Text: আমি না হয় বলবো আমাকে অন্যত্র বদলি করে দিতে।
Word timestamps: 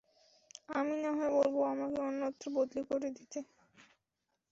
আমি 0.69 0.95
না 1.03 1.11
হয় 1.17 1.31
বলবো 1.37 1.59
আমাকে 1.73 1.97
অন্যত্র 2.01 2.45
বদলি 2.55 2.81
করে 2.89 3.09
দিতে। 3.17 3.39